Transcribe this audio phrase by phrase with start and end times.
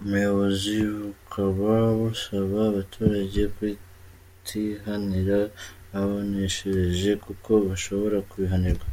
[0.00, 5.38] Ubuyobozi bukaba busaba abaturage kutihanira
[5.96, 8.86] ababoneshereje kuko bashobora kubihanirwa.